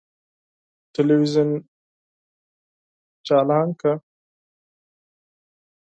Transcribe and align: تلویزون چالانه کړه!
تلویزون 0.93 1.49
چالانه 3.25 3.73
کړه! 3.79 3.93